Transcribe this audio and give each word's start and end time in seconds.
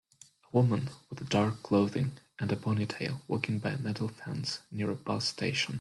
A 0.45 0.49
woman 0.51 0.89
with 1.11 1.29
dark 1.29 1.61
clothing 1.61 2.13
and 2.39 2.51
a 2.51 2.55
ponytail 2.55 3.21
walking 3.27 3.59
by 3.59 3.69
a 3.69 3.77
metal 3.77 4.07
fence 4.07 4.61
near 4.71 4.89
a 4.89 4.95
bus 4.95 5.27
station. 5.27 5.69